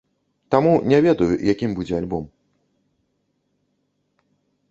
[0.53, 2.25] Таму не ведаю, якім будзе альбом.